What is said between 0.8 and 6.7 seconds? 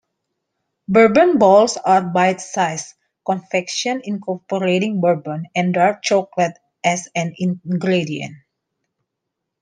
Bourbon balls are bite-sized confections incorporating bourbon, and dark chocolate